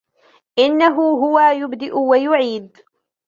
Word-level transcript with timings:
إنه 0.59 1.01
هو 1.15 1.39
يبدئ 1.39 1.97
ويعيد 1.97 2.77